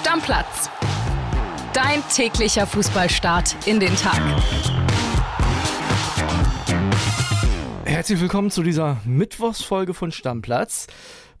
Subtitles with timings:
[0.00, 0.70] Stammplatz.
[1.74, 4.18] Dein täglicher Fußballstart in den Tag.
[7.84, 10.86] Herzlich willkommen zu dieser Mittwochsfolge von Stammplatz.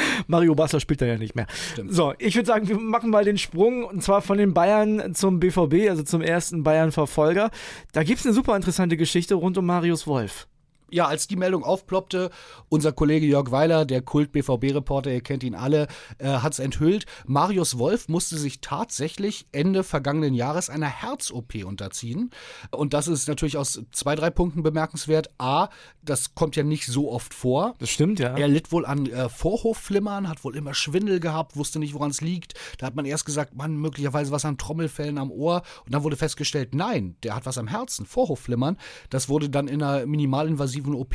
[0.26, 1.46] Mario Basler spielt da ja nicht mehr.
[1.88, 5.40] So, ich würde sagen, wir machen mal den Sprung und zwar von den Bayern zum
[5.40, 7.50] BVB, also zum ersten Bayern-Verfolger.
[7.92, 10.46] Da gibt es eine super interessante Geschichte rund um Marius Wolf.
[10.90, 12.30] Ja, als die Meldung aufploppte,
[12.68, 15.88] unser Kollege Jörg Weiler, der Kult-BVB-Reporter, ihr kennt ihn alle,
[16.18, 17.06] äh, hat es enthüllt.
[17.26, 22.30] Marius Wolf musste sich tatsächlich Ende vergangenen Jahres einer Herz-OP unterziehen.
[22.70, 25.30] Und das ist natürlich aus zwei, drei Punkten bemerkenswert.
[25.38, 25.68] A,
[26.02, 27.74] das kommt ja nicht so oft vor.
[27.78, 28.36] Das stimmt, ja.
[28.36, 32.20] Er litt wohl an äh, Vorhofflimmern, hat wohl immer Schwindel gehabt, wusste nicht, woran es
[32.20, 32.54] liegt.
[32.78, 35.62] Da hat man erst gesagt, man, möglicherweise was an Trommelfällen am Ohr.
[35.84, 38.76] Und dann wurde festgestellt, nein, der hat was am Herzen, Vorhofflimmern.
[39.10, 41.14] Das wurde dann in einer minimalinvasiven OP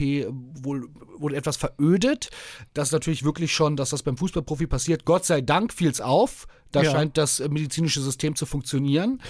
[0.63, 0.87] wohl,
[1.17, 2.29] wohl etwas verödet.
[2.73, 5.05] Das ist natürlich wirklich schon, dass das beim Fußballprofi passiert.
[5.05, 6.47] Gott sei Dank fiel es auf.
[6.71, 6.91] Da Ja.
[6.91, 9.21] scheint das äh, medizinische System zu funktionieren.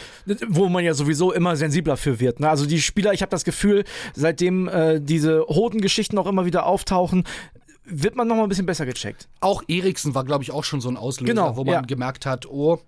[0.50, 2.40] wo man ja sowieso immer sensibler für wird.
[2.40, 2.50] Ne?
[2.50, 3.84] Also die Spieler, ich habe das Gefühl,
[4.14, 7.24] seitdem äh, diese Hoden-Geschichten auch immer wieder auftauchen,
[7.84, 9.28] wird man noch mal ein bisschen besser gecheckt.
[9.40, 11.82] Auch Eriksen war, glaube ich, auch schon so ein Auslöser, Genau, wo man ja.
[11.82, 12.80] gemerkt hat, oh,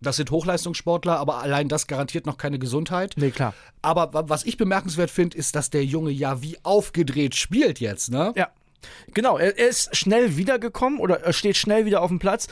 [0.00, 3.14] das sind Hochleistungssportler, aber allein das garantiert noch keine Gesundheit.
[3.16, 3.54] Nee, klar.
[3.82, 8.10] Aber wa- was ich bemerkenswert finde, ist, dass der Junge ja wie aufgedreht spielt jetzt,
[8.10, 8.32] ne?
[8.36, 8.48] Ja.
[9.14, 12.46] Genau, er, er ist schnell wiedergekommen oder er steht schnell wieder auf dem Platz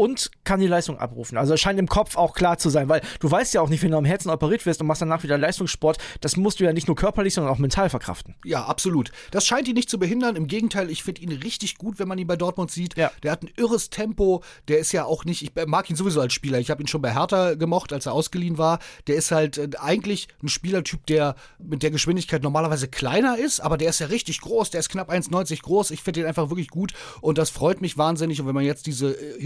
[0.00, 1.36] und kann die Leistung abrufen.
[1.36, 3.82] Also es scheint im Kopf auch klar zu sein, weil du weißt ja auch nicht,
[3.82, 6.72] wenn du am Herzen operiert wirst und machst danach wieder Leistungssport, das musst du ja
[6.72, 8.34] nicht nur körperlich, sondern auch mental verkraften.
[8.42, 9.12] Ja, absolut.
[9.30, 10.36] Das scheint ihn nicht zu behindern.
[10.36, 12.96] Im Gegenteil, ich finde ihn richtig gut, wenn man ihn bei Dortmund sieht.
[12.96, 13.10] Ja.
[13.22, 14.42] Der hat ein irres Tempo.
[14.68, 16.58] Der ist ja auch nicht, ich mag ihn sowieso als Spieler.
[16.58, 18.78] Ich habe ihn schon bei Hertha gemocht, als er ausgeliehen war.
[19.06, 23.76] Der ist halt äh, eigentlich ein Spielertyp, der mit der Geschwindigkeit normalerweise kleiner ist, aber
[23.76, 24.70] der ist ja richtig groß.
[24.70, 25.90] Der ist knapp 1,90 groß.
[25.90, 28.40] Ich finde ihn einfach wirklich gut und das freut mich wahnsinnig.
[28.40, 29.38] Und wenn man jetzt diese äh,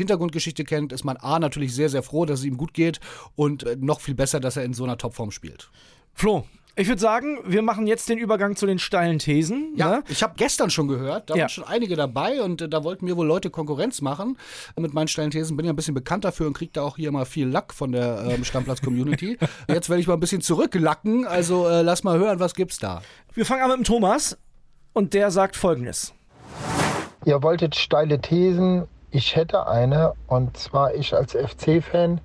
[0.45, 3.01] Hintergrundgeschichte kennt, ist man A natürlich sehr, sehr froh, dass es ihm gut geht
[3.35, 5.71] und äh, noch viel besser, dass er in so einer Topform spielt.
[6.13, 6.45] Flo,
[6.77, 9.75] ich würde sagen, wir machen jetzt den Übergang zu den steilen Thesen.
[9.77, 10.05] Ja, ne?
[10.09, 11.43] ich habe gestern schon gehört, da ja.
[11.43, 14.37] waren schon einige dabei und äh, da wollten mir wohl Leute Konkurrenz machen
[14.79, 15.57] mit meinen steilen Thesen.
[15.57, 17.93] Bin ja ein bisschen bekannt dafür und kriege da auch hier mal viel Lack von
[17.93, 19.39] der ähm, Stammplatz-Community.
[19.69, 23.03] jetzt werde ich mal ein bisschen zurücklacken, also äh, lass mal hören, was gibt's da.
[23.33, 24.37] Wir fangen an mit dem Thomas
[24.93, 26.13] und der sagt folgendes.
[27.25, 32.21] Ihr wolltet steile Thesen, ich hätte eine und zwar ich als FC-Fan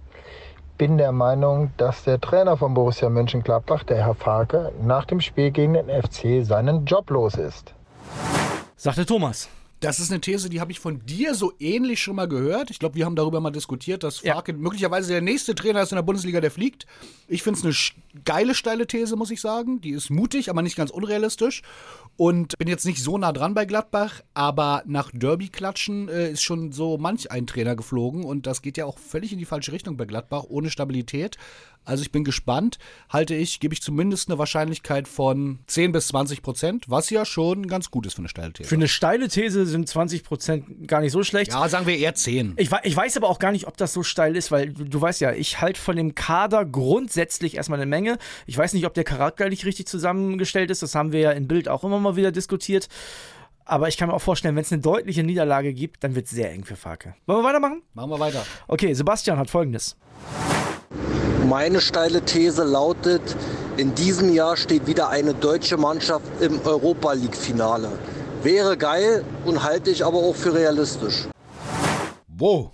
[0.80, 5.52] bin der Meinung, dass der Trainer von Borussia Mönchengladbach, der Herr Farke, nach dem Spiel
[5.52, 7.76] gegen den FC seinen Job los ist.
[8.76, 9.50] Sagte Thomas.
[9.82, 12.70] Das ist eine These, die habe ich von dir so ähnlich schon mal gehört.
[12.70, 14.58] Ich glaube, wir haben darüber mal diskutiert, dass Farke ja.
[14.58, 16.86] möglicherweise der nächste Trainer ist in der Bundesliga, der fliegt.
[17.30, 19.80] Ich finde es eine geile, steile These, muss ich sagen.
[19.80, 21.62] Die ist mutig, aber nicht ganz unrealistisch.
[22.19, 26.74] Und bin jetzt nicht so nah dran bei Gladbach, aber nach Derby-Klatschen äh, ist schon
[26.74, 28.25] so manch ein Trainer geflogen.
[28.25, 31.38] Und das geht ja auch völlig in die falsche Richtung bei Gladbach, ohne Stabilität.
[31.86, 32.77] Also ich bin gespannt.
[33.10, 37.68] Halte ich, gebe ich zumindest eine Wahrscheinlichkeit von 10 bis 20 Prozent, was ja schon
[37.68, 38.69] ganz gut ist für eine steile These.
[38.69, 41.51] Für eine steile These sind 20 Prozent gar nicht so schlecht.
[41.51, 42.54] Ja, sagen wir eher 10.
[42.57, 45.01] Ich, ich weiß aber auch gar nicht, ob das so steil ist, weil du, du
[45.01, 48.19] weißt ja, ich halte von dem Kader grundsätzlich erstmal eine Menge.
[48.45, 50.83] Ich weiß nicht, ob der charakterlich richtig zusammengestellt ist.
[50.83, 52.88] Das haben wir ja in Bild auch immer mal wieder diskutiert.
[53.66, 56.32] Aber ich kann mir auch vorstellen, wenn es eine deutliche Niederlage gibt, dann wird es
[56.32, 57.14] sehr eng für Farke.
[57.28, 57.84] Wollen wir weitermachen?
[57.94, 58.44] Machen wir weiter.
[58.68, 59.96] Okay, Sebastian hat folgendes.
[61.48, 63.22] Meine steile These lautet,
[63.78, 67.92] in diesem Jahr steht wieder eine deutsche Mannschaft im Europa League Finale.
[68.44, 71.28] Wäre geil und halte ich aber auch für realistisch.
[72.28, 72.72] Wow,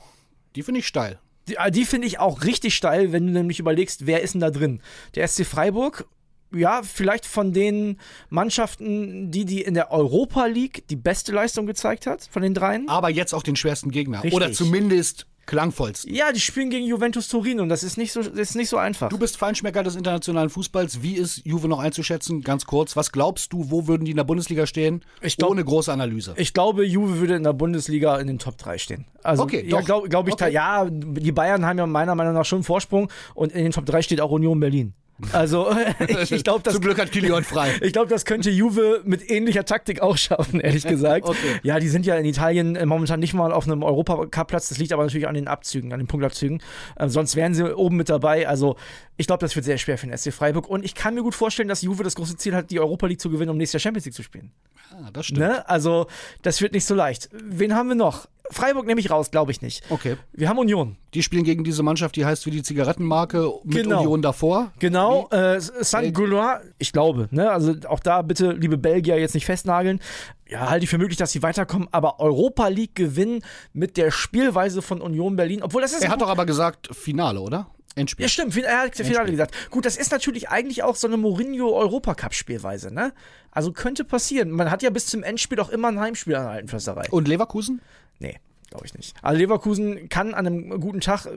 [0.55, 1.19] die finde ich steil.
[1.47, 4.41] Die, ah, die finde ich auch richtig steil, wenn du nämlich überlegst, wer ist denn
[4.41, 4.81] da drin?
[5.15, 6.05] Der SC Freiburg,
[6.53, 7.99] ja, vielleicht von den
[8.29, 12.87] Mannschaften, die die in der Europa League die beste Leistung gezeigt hat, von den dreien.
[12.89, 14.23] Aber jetzt auch den schwersten Gegner.
[14.23, 14.33] Richtig.
[14.33, 16.05] Oder zumindest klangvollst.
[16.09, 18.77] Ja, die spielen gegen Juventus Turin und das ist nicht so, das ist nicht so
[18.77, 19.09] einfach.
[19.09, 21.01] Du bist Feinschmecker des internationalen Fußballs.
[21.01, 22.41] Wie ist Juve noch einzuschätzen?
[22.41, 22.95] Ganz kurz.
[22.95, 25.03] Was glaubst du, wo würden die in der Bundesliga stehen?
[25.21, 26.33] Glaub, Ohne große Analyse.
[26.37, 29.05] Ich glaube, Juve würde in der Bundesliga in den Top 3 stehen.
[29.23, 30.51] Also, okay, ja, glaube glaub ich, okay.
[30.51, 33.85] ja, die Bayern haben ja meiner Meinung nach schon einen Vorsprung und in den Top
[33.85, 34.93] 3 steht auch Union Berlin.
[35.31, 35.73] Also
[36.07, 37.73] ich, ich glaube, Zum Glück hat Kilian frei.
[37.81, 41.25] Ich glaube, das könnte Juve mit ähnlicher Taktik auch schaffen, ehrlich gesagt.
[41.25, 41.59] okay.
[41.63, 44.69] Ja, die sind ja in Italien äh, momentan nicht mal auf einem Europacup-Platz.
[44.69, 46.61] Das liegt aber natürlich an den Abzügen, an den Punktabzügen.
[46.95, 48.47] Äh, sonst wären sie oben mit dabei.
[48.47, 48.75] Also
[49.17, 50.67] ich glaube, das wird sehr schwer für den SC Freiburg.
[50.67, 53.21] Und ich kann mir gut vorstellen, dass Juve das große Ziel hat, die Europa League
[53.21, 54.51] zu gewinnen, um nächstes Jahr Champions League zu spielen.
[54.91, 55.39] Ah, das stimmt.
[55.39, 55.67] Ne?
[55.69, 56.07] Also
[56.41, 57.29] das wird nicht so leicht.
[57.31, 58.27] Wen haben wir noch?
[58.51, 59.83] Freiburg nehme ich raus, glaube ich nicht.
[59.89, 60.17] Okay.
[60.33, 60.97] Wir haben Union.
[61.13, 63.99] Die spielen gegen diese Mannschaft, die heißt wie die Zigarettenmarke mit genau.
[63.99, 64.71] Union davor.
[64.79, 65.27] Genau.
[65.29, 66.13] Äh, St.
[66.13, 67.27] Goulois, ich glaube.
[67.31, 67.49] Ne?
[67.49, 69.99] Also auch da bitte, liebe Belgier, jetzt nicht festnageln.
[70.47, 73.41] Ja, halte ich für möglich, dass sie weiterkommen, aber Europa League gewinnen
[73.73, 75.63] mit der Spielweise von Union Berlin.
[75.63, 76.03] Obwohl das ist.
[76.03, 77.67] Er hat doch aber gesagt Finale, oder?
[77.95, 78.25] Endspiel.
[78.25, 79.71] Ja, stimmt, er hat Finale gesagt.
[79.71, 83.13] Gut, das ist natürlich eigentlich auch so eine Mourinho-Europacup-Spielweise, ne?
[83.51, 84.51] Also könnte passieren.
[84.51, 87.07] Man hat ja bis zum Endspiel auch immer ein Heimspiel an der alten Försterei.
[87.09, 87.81] Und Leverkusen?
[88.19, 89.15] Nee, glaube ich nicht.
[89.21, 91.27] Also Leverkusen kann an einem guten Tag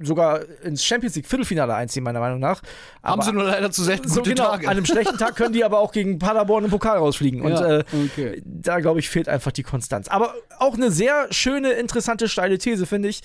[0.00, 2.62] sogar ins Champions League Viertelfinale einziehen, meiner Meinung nach.
[3.02, 4.68] Aber Haben sie nur leider zu selten so gute genau, Tage.
[4.68, 7.40] An einem schlechten Tag können die aber auch gegen Paderborn im Pokal rausfliegen.
[7.40, 8.42] Und ja, äh, okay.
[8.44, 10.08] da, glaube ich, fehlt einfach die Konstanz.
[10.08, 13.22] Aber auch eine sehr schöne, interessante, steile These, finde ich.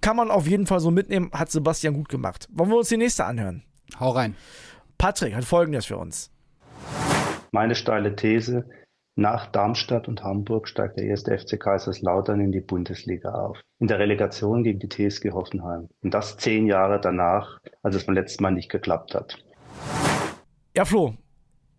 [0.00, 2.48] Kann man auf jeden Fall so mitnehmen, hat Sebastian gut gemacht.
[2.52, 3.62] Wollen wir uns die nächste anhören?
[3.98, 4.36] Hau rein.
[4.96, 6.30] Patrick hat folgendes für uns.
[7.52, 8.64] Meine steile These,
[9.18, 13.60] nach Darmstadt und Hamburg steigt der erste FC Kaiserslautern in die Bundesliga auf.
[13.80, 15.88] In der Relegation gegen die TSG Hoffenheim.
[16.02, 19.36] Und das zehn Jahre danach, als es beim letzten Mal nicht geklappt hat.
[20.76, 21.14] Ja, Flo,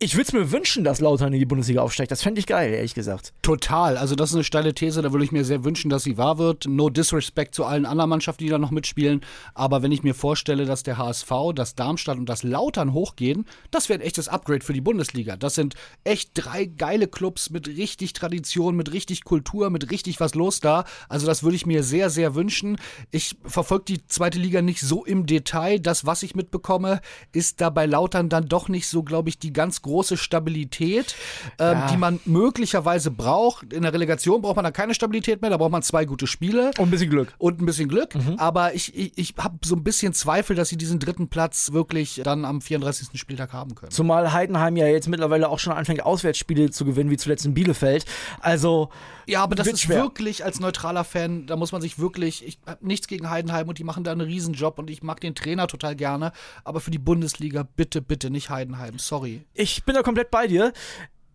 [0.02, 2.10] ich würde es mir wünschen, dass Lautern in die Bundesliga aufsteigt.
[2.10, 3.34] Das fände ich geil, ehrlich gesagt.
[3.42, 3.98] Total.
[3.98, 5.02] Also, das ist eine steile These.
[5.02, 6.68] Da würde ich mir sehr wünschen, dass sie wahr wird.
[6.70, 9.20] No disrespect zu allen anderen Mannschaften, die da noch mitspielen.
[9.56, 13.90] Aber wenn ich mir vorstelle, dass der HSV, das Darmstadt und das Lautern hochgehen, das
[13.90, 15.36] wäre ein echtes Upgrade für die Bundesliga.
[15.36, 15.76] Das sind
[16.06, 20.86] echt drei geile Clubs mit richtig Tradition, mit richtig Kultur, mit richtig was los da.
[21.10, 22.78] Also, das würde ich mir sehr, sehr wünschen.
[23.12, 25.78] Ich verfolge die zweite Liga nicht so im Detail.
[25.78, 27.02] Das, was ich mitbekomme,
[27.34, 31.16] ist da bei Lautern dann doch nicht so, glaube ich, die ganz große große Stabilität,
[31.58, 31.88] ähm, Ja.
[31.92, 33.74] die man möglicherweise braucht.
[33.74, 36.72] In der Relegation braucht man da keine Stabilität mehr, da braucht man zwei gute Spiele.
[36.78, 37.34] Und ein bisschen Glück.
[37.38, 38.36] Und ein bisschen Glück, Mhm.
[38.38, 42.22] aber ich, ich, ich habe so ein bisschen Zweifel, dass sie diesen dritten Platz wirklich
[42.24, 43.20] dann am 34.
[43.20, 43.92] Spieltag haben können.
[43.92, 48.06] Zumal Heidenheim ja jetzt mittlerweile auch schon anfängt, Auswärtsspiele zu gewinnen, wie zuletzt in Bielefeld.
[48.42, 48.90] Also,
[49.26, 50.02] Ja, aber das ist schwer.
[50.04, 53.78] wirklich als neutraler Fan, da muss man sich wirklich, ich habe nichts gegen Heidenheim und
[53.78, 56.32] die machen da einen Riesenjob und ich mag den Trainer total gerne,
[56.64, 59.42] aber für die Bundesliga bitte, bitte nicht Heidenheim, sorry.
[59.54, 60.74] ich bin da komplett bei dir.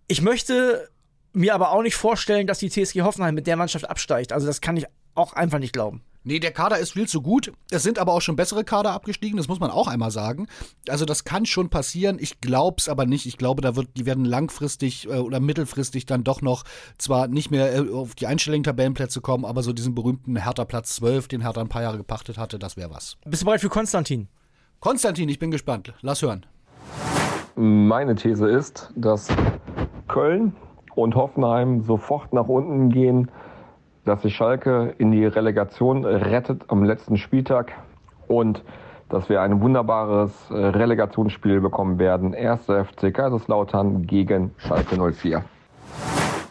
[0.07, 0.89] Ich möchte
[1.33, 4.33] mir aber auch nicht vorstellen, dass die TSG Hoffenheim mit der Mannschaft absteigt.
[4.33, 6.03] Also, das kann ich auch einfach nicht glauben.
[6.27, 7.53] Nee, der Kader ist viel zu gut.
[7.71, 10.49] Es sind aber auch schon bessere Kader abgestiegen, das muss man auch einmal sagen.
[10.89, 12.17] Also das kann schon passieren.
[12.19, 13.27] Ich glaub's aber nicht.
[13.27, 16.65] Ich glaube, da wird, die werden langfristig äh, oder mittelfristig dann doch noch
[16.97, 20.97] zwar nicht mehr äh, auf die einstelligen Tabellenplätze kommen, aber so diesen berühmten Hertha Platz
[20.97, 23.19] 12, den Hertha ein paar Jahre gepachtet hatte, das wäre was.
[23.27, 24.29] Bist du bereit für Konstantin?
[24.81, 25.93] Konstantin, ich bin gespannt.
[26.01, 26.47] Lass hören.
[27.57, 29.29] Meine These ist, dass
[30.09, 30.57] Köln
[30.97, 33.31] und Hoffenheim sofort nach unten gehen,
[34.05, 37.73] dass sich Schalke in die Relegation rettet am letzten Spieltag
[38.27, 38.65] und
[39.09, 42.33] dass wir ein wunderbares Relegationsspiel bekommen werden.
[42.33, 45.45] Erster FC Kaiserslautern gegen Schalke 04.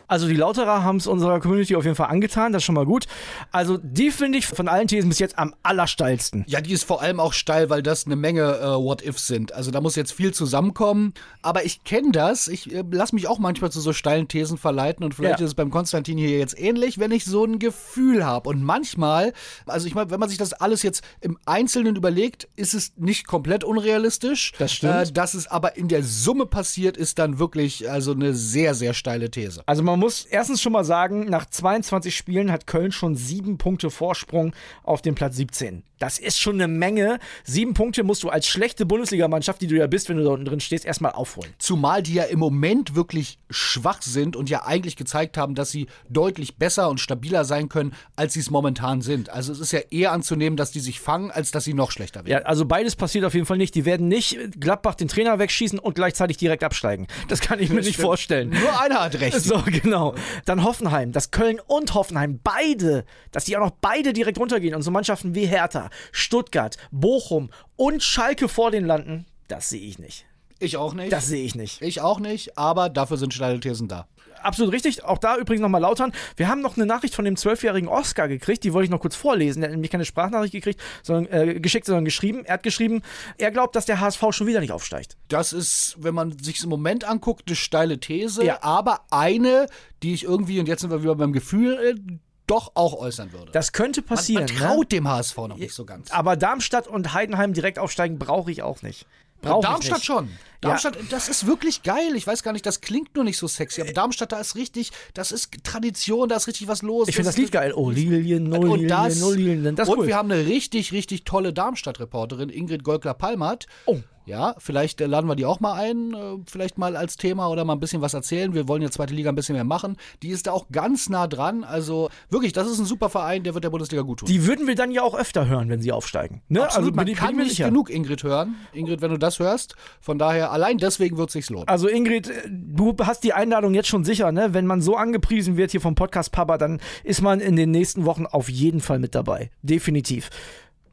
[0.08, 2.86] Also die Lauterer haben es unserer Community auf jeden Fall angetan, das ist schon mal
[2.86, 3.06] gut.
[3.52, 6.46] Also die finde ich von allen Thesen bis jetzt am allersteilsten.
[6.48, 9.54] Ja, die ist vor allem auch steil, weil das eine Menge äh, What-Ifs sind.
[9.54, 11.14] Also da muss jetzt viel zusammenkommen.
[11.42, 12.48] Aber ich kenne das.
[12.48, 15.04] Ich äh, lasse mich auch manchmal zu so steilen Thesen verleiten.
[15.04, 15.46] Und vielleicht Ja.
[15.46, 18.50] ist es beim Konstantin hier jetzt ähnlich, wenn ich so ein Gefühl habe.
[18.50, 19.34] Und manchmal,
[19.66, 23.28] also ich meine, wenn man sich das alles jetzt im Einzelnen überlegt, ist es nicht
[23.28, 24.52] komplett unrealistisch.
[24.58, 24.94] Das stimmt.
[25.10, 28.94] Äh, dass es aber in der Summe passiert, ist dann wirklich also eine sehr, sehr
[28.94, 29.64] steile These.
[29.66, 33.90] Also man muss erstens schon mal sagen, nach 22 Spielen hat Köln schon sieben Punkte
[33.90, 35.84] Vorsprung auf den Platz 17.
[36.04, 37.18] Das ist schon eine Menge.
[37.46, 40.44] Sieben Punkte musst du als schlechte Bundesligamannschaft, die du ja bist, wenn du da unten
[40.44, 41.54] drin stehst, erstmal aufholen.
[41.60, 45.88] Zumal die ja im Moment wirklich schwach sind und ja eigentlich gezeigt haben, dass sie
[46.10, 49.30] deutlich besser und stabiler sein können, als sie es momentan sind.
[49.30, 52.26] Also es ist ja eher anzunehmen, dass die sich fangen, als dass sie noch schlechter
[52.26, 52.32] werden.
[52.32, 53.74] Ja, also beides passiert auf jeden Fall nicht.
[53.74, 57.08] Die werden nicht Gladbach den Trainer wegschießen und gleichzeitig direkt absteigen.
[57.30, 58.08] Das kann ich mir nicht stimmt.
[58.08, 58.50] vorstellen.
[58.50, 59.40] Nur einer hat recht.
[59.40, 60.16] So, genau.
[60.46, 64.82] Dann Hoffenheim, dass Köln und Hoffenheim beide, dass die auch noch beide direkt runtergehen und
[64.82, 70.26] so Mannschaften wie Hertha, Stuttgart, Bochum und Schalke vor den landen, das sehe ich nicht.
[70.60, 71.12] Ich auch nicht.
[71.12, 71.82] Das sehe ich nicht.
[71.82, 74.08] ich auch nicht, aber dafür sind steile Thesen da.
[74.42, 75.04] Absolut richtig.
[75.06, 76.12] Auch da übrigens nochmal lautern.
[76.36, 79.16] Wir haben noch eine Nachricht von dem zwölfjährigen Oscar gekriegt, die wollte ich noch kurz
[79.16, 79.64] vorlesen.
[79.64, 82.44] Er hat nämlich keine Sprachnachricht gekriegt, sondern äh, geschickt, sondern geschrieben.
[82.44, 83.02] Er hat geschrieben,
[83.38, 85.16] er glaubt, dass der HSV schon wieder nicht aufsteigt.
[85.30, 88.60] Das ist, wenn man sich im Moment anguckt, eine steile These, Ja.
[88.62, 89.68] aber eine,
[90.04, 92.14] die ich irgendwie, und jetzt sind wir wieder beim Gefühl, äh,
[92.46, 93.52] doch auch äußern würde.
[93.54, 94.46] Das könnte man, passieren.
[94.46, 94.98] man traut ne?
[94.98, 96.12] dem HSV noch nicht so ganz.
[96.12, 99.08] Aber Darmstadt und Heidenheim direkt aufsteigen brauche ich auch nicht.
[99.44, 100.06] Brauch ich Darmstadt nicht.
[100.06, 100.30] schon.
[100.62, 102.16] Darmstadt, das ist wirklich geil.
[102.16, 104.92] Ich weiß gar nicht, das klingt nur nicht so sexy, aber Darmstadt, da ist richtig,
[105.14, 107.10] das ist Tradition, da ist richtig was los.
[107.10, 107.74] Ich finde das Lied geil.
[107.76, 109.76] Oh, Lilien, no und Lilien, das, no Lilien.
[109.76, 110.08] Das ist und cool.
[110.08, 113.68] wir haben eine richtig, richtig tolle Darmstadt-Reporterin, Ingrid Golkler-Palmert.
[113.86, 114.00] Oh.
[114.26, 117.66] Ja, vielleicht äh, laden wir die auch mal ein, äh, vielleicht mal als Thema oder
[117.66, 118.54] mal ein bisschen was erzählen.
[118.54, 119.98] Wir wollen ja zweite Liga ein bisschen mehr machen.
[120.22, 121.64] Die ist da auch ganz nah dran.
[121.64, 124.28] Also wirklich, das ist ein super Verein, der wird der Bundesliga gut tun.
[124.30, 126.42] Die würden wir dann ja auch öfter hören, wenn sie aufsteigen.
[126.48, 126.64] Ne?
[126.64, 128.56] Absolut, man bin ich- kann bin nicht genug Ingrid hören.
[128.72, 129.76] Ingrid, wenn du das hörst.
[130.00, 131.68] Von daher, allein deswegen wird es sich lohnen.
[131.68, 134.54] Also Ingrid, du hast die Einladung jetzt schon sicher, ne?
[134.54, 138.06] Wenn man so angepriesen wird hier vom Podcast Papa, dann ist man in den nächsten
[138.06, 139.52] Wochen auf jeden Fall mit dabei.
[139.64, 140.30] Definitiv.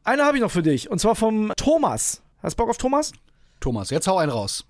[0.02, 2.22] Eine habe ich noch für dich und zwar vom Thomas.
[2.42, 3.12] Hast Bock auf Thomas?
[3.61, 4.64] Thomas, jetzt hau einen raus.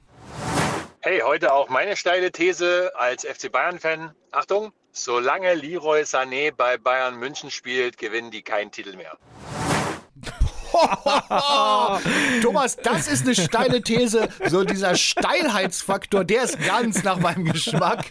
[1.02, 4.12] Hey, heute auch meine steile These als FC Bayern-Fan.
[4.32, 9.16] Achtung, solange Leroy Sané bei Bayern München spielt, gewinnen die keinen Titel mehr.
[12.42, 14.28] Thomas, das ist eine steile These.
[14.48, 18.06] So dieser Steilheitsfaktor, der ist ganz nach meinem Geschmack.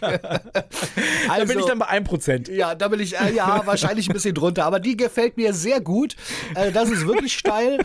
[1.28, 2.50] Da bin ich dann bei 1%.
[2.50, 4.64] Ja, da bin ich, äh, ja, wahrscheinlich ein bisschen drunter.
[4.64, 6.16] Aber die gefällt mir sehr gut.
[6.54, 7.78] Äh, das ist wirklich steil.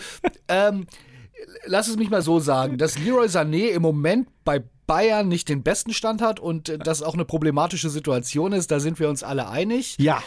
[0.48, 0.88] Ähm,
[1.66, 5.64] lass es mich mal so sagen, dass Leroy Sané im Moment bei Bayern nicht den
[5.64, 9.24] besten Stand hat und äh, das auch eine problematische Situation ist, da sind wir uns
[9.24, 9.96] alle einig.
[10.00, 10.22] Ja.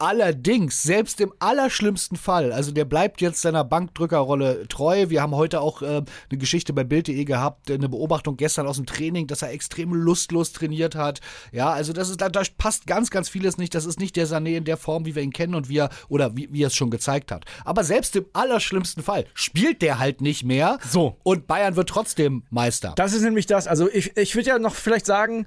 [0.00, 5.10] Allerdings, selbst im allerschlimmsten Fall, also der bleibt jetzt seiner Bankdrückerrolle treu.
[5.10, 8.76] Wir haben heute auch äh, eine Geschichte bei Bild.de gehabt, äh, eine Beobachtung gestern aus
[8.76, 11.20] dem Training, dass er extrem lustlos trainiert hat.
[11.50, 13.74] Ja, also das ist, da, da passt ganz, ganz vieles nicht.
[13.74, 15.90] Das ist nicht der Sané in der Form, wie wir ihn kennen und wie er,
[16.08, 17.44] oder wie, wie er es schon gezeigt hat.
[17.64, 20.78] Aber selbst im allerschlimmsten Fall spielt der halt nicht mehr.
[20.88, 21.16] So.
[21.24, 22.92] Und Bayern wird trotzdem Meister.
[22.94, 23.66] Das ist nämlich das.
[23.66, 25.46] Also ich, ich würde ja noch vielleicht sagen,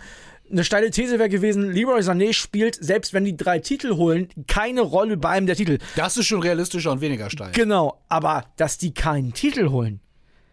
[0.51, 4.81] eine steile These wäre gewesen, Leroy Sané spielt, selbst wenn die drei Titel holen, keine
[4.81, 5.77] Rolle bei einem der Titel.
[5.95, 7.51] Das ist schon realistischer und weniger steil.
[7.53, 9.99] Genau, aber dass die keinen Titel holen,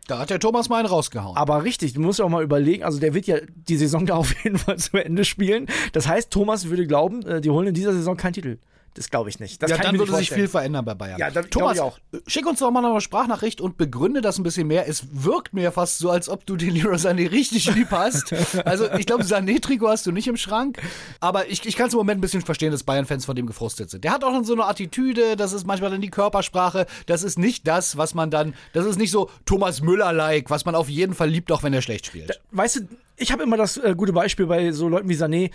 [0.06, 1.36] Da hat der Thomas mal einen rausgehauen.
[1.36, 4.14] Aber richtig, du musst ja auch mal überlegen, also der wird ja die Saison da
[4.14, 5.66] auf jeden Fall zu Ende spielen.
[5.92, 8.58] Das heißt, Thomas würde glauben, äh, die holen in dieser Saison keinen Titel.
[8.94, 9.62] Das glaube ich nicht.
[9.62, 11.18] Das ja, kann dann würde nicht sich viel verändern bei Bayern.
[11.18, 14.38] Ja, dann Thomas, glaub ich schick uns doch mal noch eine Sprachnachricht und begründe das
[14.38, 14.88] ein bisschen mehr.
[14.88, 18.34] Es wirkt mir fast so, als ob du den Leroy Sané richtig lieb hast.
[18.64, 20.78] Also ich glaube, Sané-Trikot hast du nicht im Schrank.
[21.20, 23.90] Aber ich, ich kann es im Moment ein bisschen verstehen, dass Bayern-Fans von dem gefrustet
[23.90, 24.04] sind.
[24.04, 26.86] Der hat auch so eine Attitüde, das ist manchmal dann die Körpersprache.
[27.06, 30.74] Das ist nicht das, was man dann, das ist nicht so Thomas Müller-like, was man
[30.74, 32.40] auf jeden Fall liebt, auch wenn er schlecht spielt.
[32.50, 32.80] Weißt du,
[33.16, 35.50] ich habe immer das äh, gute Beispiel bei so Leuten wie Sané.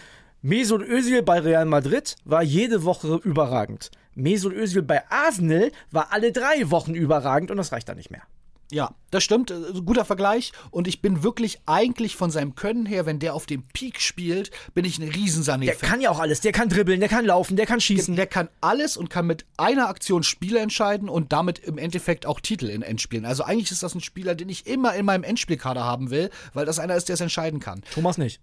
[0.46, 3.92] Mesut Özil bei Real Madrid war jede Woche überragend.
[4.14, 8.24] Mesut Özil bei Arsenal war alle drei Wochen überragend und das reicht dann nicht mehr.
[8.70, 9.52] Ja, das stimmt.
[9.52, 10.52] äh, Guter Vergleich.
[10.70, 14.52] Und ich bin wirklich eigentlich von seinem Können her, wenn der auf dem Peak spielt,
[14.74, 16.42] bin ich ein riesen Der kann ja auch alles.
[16.42, 18.18] Der kann dribbeln, der kann laufen, der kann schießen.
[18.18, 22.42] Der kann alles und kann mit einer Aktion Spiele entscheiden und damit im Endeffekt auch
[22.42, 23.26] Titel in Endspielen.
[23.26, 26.66] Also eigentlich ist das ein Spieler, den ich immer in meinem Endspielkader haben will, weil
[26.66, 27.82] das einer ist, der es entscheiden kann.
[27.94, 28.42] Thomas nicht.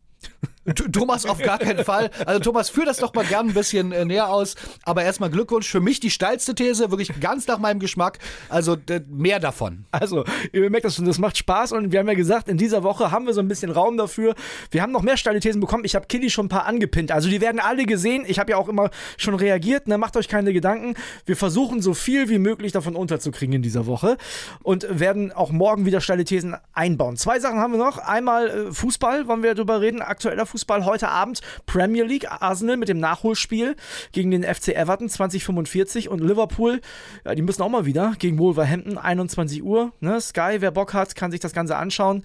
[0.75, 2.11] Thomas auf gar keinen Fall.
[2.27, 4.55] Also Thomas, führ das doch mal gern ein bisschen äh, näher aus.
[4.85, 5.69] Aber erstmal Glückwunsch.
[5.69, 8.19] Für mich die steilste These, wirklich ganz nach meinem Geschmack.
[8.49, 8.77] Also
[9.09, 9.85] mehr davon.
[9.93, 12.83] Also, ihr merkt das schon, das macht Spaß und wir haben ja gesagt, in dieser
[12.83, 14.35] Woche haben wir so ein bisschen Raum dafür.
[14.71, 15.85] Wir haben noch mehr steile Thesen bekommen.
[15.85, 17.13] Ich habe Killy schon ein paar angepinnt.
[17.13, 18.25] Also, die werden alle gesehen.
[18.27, 19.89] Ich habe ja auch immer schon reagiert.
[19.89, 19.99] Ne?
[19.99, 20.95] Macht euch keine Gedanken.
[21.27, 24.17] Wir versuchen so viel wie möglich davon unterzukriegen in dieser Woche
[24.63, 27.17] und werden auch morgen wieder steile Thesen einbauen.
[27.17, 27.99] Zwei Sachen haben wir noch.
[27.99, 30.01] Einmal äh, Fußball, wollen wir drüber reden.
[30.03, 31.41] Aktueller Fußball heute Abend.
[31.67, 33.77] Premier League, Arsenal mit dem Nachholspiel
[34.13, 36.81] gegen den FC Everton 2045 und Liverpool,
[37.25, 39.93] ja, die müssen auch mal wieder gegen Wolverhampton 21 Uhr.
[40.01, 40.21] Ne?
[40.21, 42.25] Sky, wer Bock hat, kann sich das Ganze anschauen.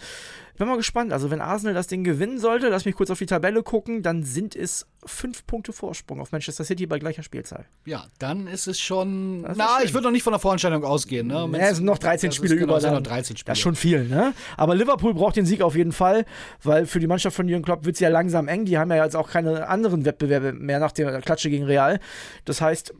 [0.57, 1.11] Bin mal gespannt.
[1.13, 4.23] Also, wenn Arsenal das Ding gewinnen sollte, lass mich kurz auf die Tabelle gucken, dann
[4.23, 7.65] sind es fünf Punkte Vorsprung auf Manchester City bei gleicher Spielzahl.
[7.85, 9.43] Ja, dann ist es schon.
[9.45, 11.27] ist Na, ich würde noch nicht von der Vorentscheidung ausgehen.
[11.27, 11.47] Ne?
[11.53, 12.79] Ja, es sind noch 13 Das ist Spiele genau, über.
[12.81, 12.93] dann.
[12.95, 13.51] noch 13 Spiele.
[13.51, 14.33] Das ist schon viel, ne?
[14.57, 16.25] Aber Liverpool braucht den Sieg auf jeden Fall,
[16.63, 18.65] weil für die Mannschaft von Jürgen Klopp wird es ja langsam eng.
[18.65, 21.99] Die haben ja jetzt auch keine anderen Wettbewerbe mehr nach der Klatsche gegen Real.
[22.45, 22.93] Das heißt,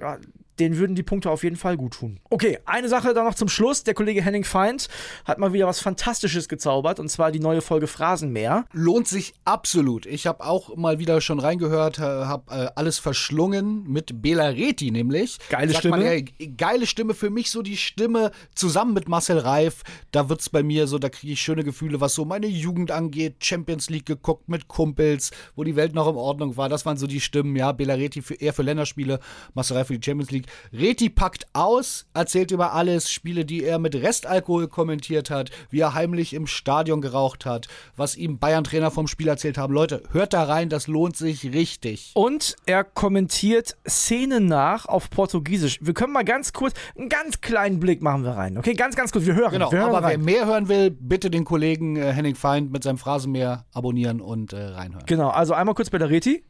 [0.60, 2.20] denen würden die Punkte auf jeden Fall gut tun.
[2.30, 3.84] Okay, eine Sache dann noch zum Schluss.
[3.84, 4.88] Der Kollege Henning Feind
[5.26, 8.66] hat mal wieder was Fantastisches gezaubert und zwar die neue Folge Phrasenmeer.
[8.72, 10.06] Lohnt sich absolut.
[10.06, 15.40] Ich habe auch mal wieder schon reingehört, habe äh, alles verschlungen mit Bela Reti nämlich.
[15.50, 15.98] Geile Sagt Stimme.
[15.98, 16.24] Man, ey,
[16.58, 19.84] geile Stimme für mich so die Stimme zusammen mit Marcel Reif.
[20.12, 23.36] Da wird's bei mir so, da kriege ich schöne Gefühle, was so meine Jugend angeht.
[23.40, 26.70] Champions League geguckt mit Kumpels, wo die Welt noch in Ordnung war.
[26.70, 27.56] Das waren so die Stimmen.
[27.56, 29.20] Ja, Bela Reti für, eher für Länderspiele,
[29.54, 30.45] Marcel Reif für die Champions League.
[30.74, 35.94] Reti packt aus, erzählt über alles, Spiele, die er mit Restalkohol kommentiert hat, wie er
[35.94, 39.74] heimlich im Stadion geraucht hat, was ihm Bayern-Trainer vom Spiel erzählt haben.
[39.74, 42.12] Leute, hört da rein, das lohnt sich richtig.
[42.14, 45.80] Und er kommentiert Szenen nach auf Portugiesisch.
[45.82, 48.58] Wir können mal ganz kurz, einen ganz kleinen Blick machen wir rein.
[48.58, 49.26] Okay, ganz, ganz kurz.
[49.26, 49.52] Wir hören.
[49.52, 50.22] Genau, wir hören aber wer rein.
[50.22, 54.58] mehr hören will, bitte den Kollegen äh, Henning Feind mit seinem Phrasenmeer abonnieren und äh,
[54.58, 55.06] reinhören.
[55.06, 56.44] Genau, also einmal kurz bei der Reti.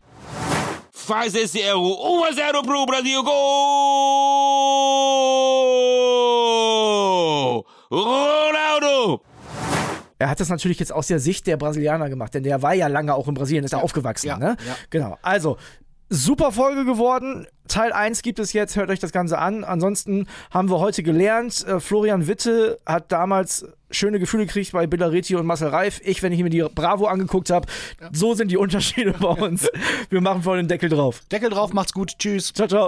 [0.96, 2.24] Faz esse erro.
[2.26, 3.22] 1 a 0 pro Brasil.
[3.22, 3.34] Gol!
[7.92, 9.22] Ronaldo!
[10.18, 12.88] Er hat das natürlich jetzt aus der Sicht der Brasilianer gemacht, denn der war ja
[12.88, 14.28] lange auch in Brasilien, ist ja, aufgewachsen.
[14.28, 14.56] ja, ne?
[14.66, 14.78] ja.
[14.90, 15.18] Genau.
[15.22, 15.58] Also,
[16.10, 17.48] super Folge geworden.
[17.68, 19.64] Teil 1 gibt es jetzt, hört euch das Ganze an.
[19.64, 25.36] Ansonsten haben wir heute gelernt, äh, Florian Witte hat damals schöne Gefühle gekriegt bei Billareti
[25.36, 26.00] und Marcel Reif.
[26.04, 27.68] Ich, wenn ich mir die Bravo angeguckt habe,
[28.12, 29.68] so sind die Unterschiede bei uns.
[30.10, 31.22] wir machen vorhin den Deckel drauf.
[31.32, 32.54] Deckel drauf, macht's gut, tschüss.
[32.54, 32.88] Ciao, ciao.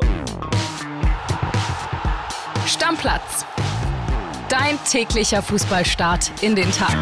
[2.65, 3.45] Stammplatz.
[4.49, 6.95] Dein täglicher Fußballstart in den Tag.